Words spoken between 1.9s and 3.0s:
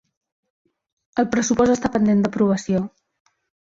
pendent d'aprovació